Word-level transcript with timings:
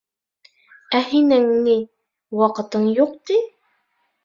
Ә 0.99 1.01
һинең, 1.09 1.45
ни, 1.67 1.77
ваҡытың 2.41 2.91
юҡ, 3.03 3.15
ти. 3.31 3.41